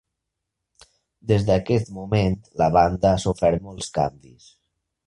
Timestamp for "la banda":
2.63-3.13